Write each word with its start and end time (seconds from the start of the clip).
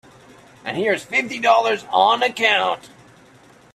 And 0.65 0.77
here's 0.77 1.03
fifty 1.03 1.37
dollars 1.39 1.85
on 1.91 2.23
account. 2.23 2.89